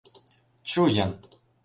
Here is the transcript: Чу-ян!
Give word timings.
Чу-ян! 0.69 1.11